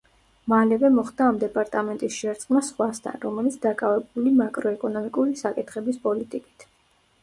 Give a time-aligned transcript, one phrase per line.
[0.53, 6.73] მალევე, მოხდა ამ დეპარტამენტის შერწყმა სხვასთან, რომელიც დაკავებული მაკროეკონომიკური საკითხების პოლიტიკით.